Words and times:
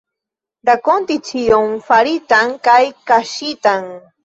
Rakonti 0.69 1.17
ĉion 1.27 1.77
faritan 1.91 2.57
kaj 2.71 2.81
kaŝitan. 3.13 3.89